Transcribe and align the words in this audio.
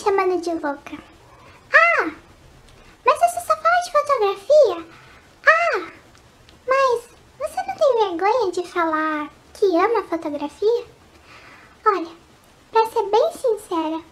chamando 0.00 0.40
de 0.40 0.50
louca? 0.50 0.96
Ah, 1.74 2.10
mas 3.04 3.18
você 3.18 3.40
só 3.40 3.54
fala 3.54 3.82
de 3.84 3.92
fotografia? 3.92 4.86
Ah, 5.46 5.92
mas 6.66 7.02
você 7.38 7.62
não 7.66 7.76
tem 7.76 8.08
vergonha 8.08 8.52
de 8.52 8.66
falar 8.66 9.30
que 9.52 9.66
ama 9.76 10.02
fotografia? 10.04 10.86
Olha, 11.84 12.10
pra 12.72 12.86
ser 12.86 13.02
bem 13.10 13.32
sincera, 13.32 14.02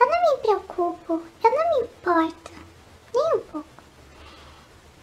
eu 0.00 0.06
não 0.06 0.32
me 0.32 0.38
preocupo, 0.42 1.22
eu 1.44 1.50
não 1.50 1.70
me 1.70 1.84
importo, 1.86 2.52
nem 3.14 3.34
um 3.34 3.40
pouco. 3.40 3.68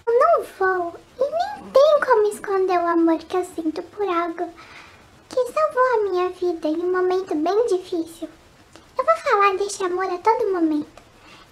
Eu 0.08 0.20
não 0.20 0.44
vou 0.58 1.00
e 1.20 1.22
nem 1.22 1.72
tenho 1.72 2.06
como 2.06 2.28
esconder 2.28 2.80
o 2.80 2.88
amor 2.88 3.20
que 3.20 3.38
eu 3.38 3.46
sinto 3.46 3.84
por 3.84 4.08
algo 4.08 4.50
que 5.30 5.52
salvou 5.52 5.94
a 5.94 6.10
minha 6.10 6.30
vida 6.30 6.68
em 6.68 6.78
um 6.78 6.92
momento 6.92 7.36
bem 7.36 7.68
difícil. 7.68 8.30
Eu 8.98 9.06
vou 9.06 9.16
falar 9.18 9.58
desse 9.58 9.84
amor 9.84 10.06
a 10.06 10.18
todo 10.18 10.52
momento. 10.52 11.02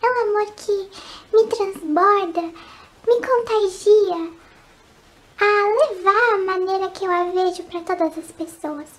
É 0.04 0.08
um 0.08 0.30
amor 0.30 0.46
que 0.54 0.90
me 1.34 1.48
transborda, 1.48 2.42
me 2.42 3.16
contagia 3.28 4.32
a 5.40 5.90
levar 5.90 6.34
a 6.34 6.38
maneira 6.38 6.90
que 6.92 7.06
eu 7.06 7.12
a 7.12 7.26
vejo 7.26 7.64
para 7.64 7.82
todas 7.82 8.18
as 8.18 8.32
pessoas. 8.32 8.90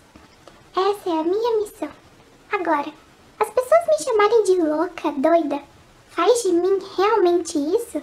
Essa 0.75 1.11
é 1.11 1.21
a 1.21 1.25
minha 1.25 1.57
missão. 1.59 1.91
Agora, 2.51 2.93
as 3.39 3.51
pessoas 3.51 3.87
me 3.89 4.05
chamarem 4.05 4.43
de 4.45 4.61
louca, 4.61 5.13
doida, 5.13 5.63
faz 6.11 6.43
de 6.43 6.53
mim 6.53 6.79
realmente 6.97 7.59
isso? 7.59 8.03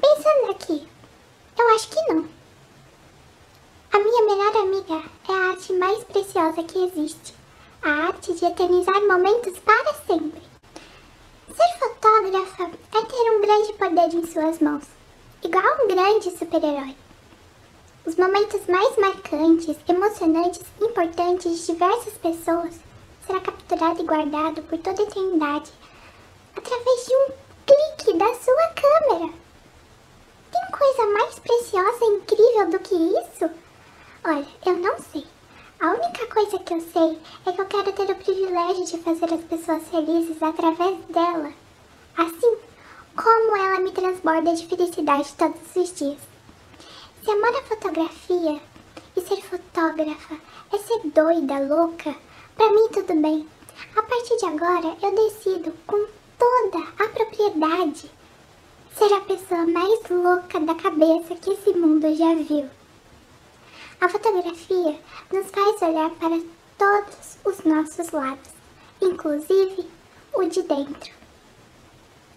Pensando 0.00 0.50
aqui, 0.50 0.88
eu 1.58 1.74
acho 1.74 1.88
que 1.88 2.12
não. 2.12 2.28
A 3.92 3.98
minha 3.98 4.22
melhor 4.24 4.56
amiga 4.56 5.08
é 5.28 5.32
a 5.32 5.50
arte 5.50 5.72
mais 5.74 6.02
preciosa 6.04 6.62
que 6.64 6.78
existe. 6.84 7.34
A 7.84 8.06
arte 8.06 8.32
de 8.32 8.46
eternizar 8.46 8.98
momentos 9.06 9.58
para 9.58 9.92
sempre. 10.06 10.40
Ser 11.54 11.78
fotógrafa 11.78 12.70
é 12.94 13.02
ter 13.02 13.30
um 13.30 13.42
grande 13.42 13.72
poder 13.74 14.14
em 14.14 14.26
suas 14.26 14.58
mãos, 14.58 14.84
igual 15.42 15.84
um 15.84 15.88
grande 15.88 16.30
super-herói. 16.30 16.96
Os 18.06 18.16
momentos 18.16 18.66
mais 18.68 18.96
marcantes, 18.96 19.76
emocionantes 19.86 20.62
importantes 20.80 21.58
de 21.58 21.72
diversas 21.74 22.14
pessoas 22.14 22.74
será 23.26 23.40
capturado 23.40 24.00
e 24.00 24.06
guardado 24.06 24.62
por 24.62 24.78
toda 24.78 25.02
a 25.02 25.04
eternidade 25.04 25.70
através 26.56 27.06
de 27.06 27.14
um 27.14 27.26
clique 27.66 28.16
da 28.18 28.34
sua 28.34 28.66
câmera. 28.68 29.30
Tem 30.50 30.70
coisa 30.72 31.06
mais 31.12 31.38
preciosa 31.38 31.98
e 32.00 32.16
incrível 32.16 32.70
do 32.70 32.78
que 32.78 32.94
isso? 32.94 33.50
Olha, 34.24 34.46
eu 34.64 34.76
não 34.78 34.98
sei. 35.00 35.26
A 35.80 35.88
única 35.88 36.26
coisa 36.28 36.53
que 36.64 36.72
eu 36.72 36.80
sei 36.80 37.18
é 37.44 37.52
que 37.52 37.60
eu 37.60 37.66
quero 37.66 37.92
ter 37.92 38.10
o 38.10 38.16
privilégio 38.16 38.86
de 38.86 38.98
fazer 38.98 39.34
as 39.34 39.42
pessoas 39.42 39.86
felizes 39.88 40.42
através 40.42 40.98
dela. 41.06 41.52
Assim 42.16 42.56
como 43.14 43.56
ela 43.56 43.80
me 43.80 43.92
transborda 43.92 44.54
de 44.54 44.66
felicidade 44.66 45.34
todos 45.34 45.76
os 45.76 45.94
dias. 45.94 46.18
Se 47.22 47.30
amar 47.30 47.54
a 47.54 47.62
fotografia 47.62 48.60
e 49.14 49.20
ser 49.20 49.42
fotógrafa 49.42 50.36
é 50.72 50.78
ser 50.78 51.00
doida, 51.04 51.74
louca, 51.74 52.14
pra 52.56 52.70
mim 52.70 52.88
tudo 52.92 53.14
bem. 53.20 53.46
A 53.94 54.02
partir 54.02 54.36
de 54.38 54.46
agora 54.46 54.96
eu 55.02 55.14
decido 55.14 55.72
com 55.86 56.06
toda 56.38 56.78
a 56.98 57.08
propriedade 57.08 58.10
ser 58.96 59.12
a 59.12 59.20
pessoa 59.20 59.66
mais 59.66 60.00
louca 60.08 60.60
da 60.60 60.74
cabeça 60.74 61.34
que 61.34 61.50
esse 61.50 61.74
mundo 61.74 62.14
já 62.14 62.34
viu. 62.34 62.70
A 64.04 64.08
fotografia 64.10 65.00
nos 65.32 65.50
faz 65.50 65.80
olhar 65.80 66.10
para 66.10 66.38
todos 66.76 67.38
os 67.42 67.64
nossos 67.64 68.10
lados, 68.10 68.50
inclusive 69.00 69.90
o 70.34 70.44
de 70.44 70.60
dentro. 70.60 71.10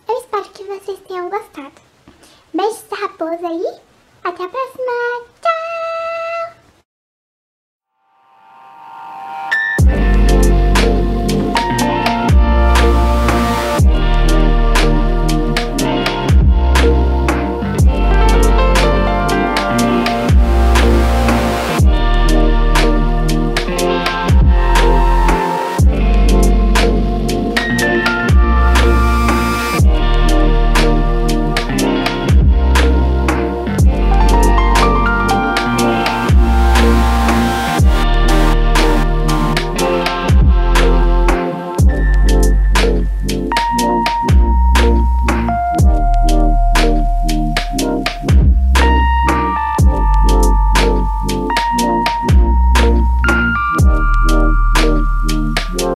Eu 0.07 0.17
espero 0.17 0.49
que 0.51 0.63
vocês 0.63 0.97
tenham 1.05 1.29
gostado. 1.29 1.81
Beijos 2.53 2.83
da 2.83 2.95
raposa 2.95 3.51
e 3.51 3.81
até 4.23 4.43
a 4.45 4.47
próxima! 4.47 5.36